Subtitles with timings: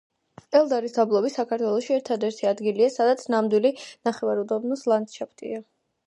[0.59, 3.71] ელდარის დაბლობი საქართველოში ერთადერთი ადგილია, სადაც ნამდვილი
[4.09, 5.61] ნახევარუდაბნოს ლანდშაფტია.